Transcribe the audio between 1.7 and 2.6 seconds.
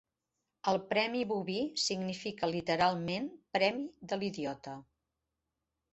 significa